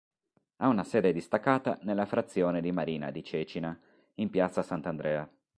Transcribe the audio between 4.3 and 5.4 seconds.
piazza Sant'Andrea.